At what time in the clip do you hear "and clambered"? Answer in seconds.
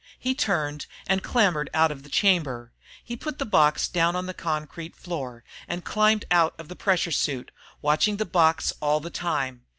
1.05-1.69